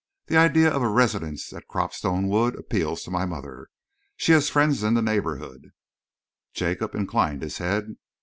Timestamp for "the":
0.25-0.35, 4.95-5.01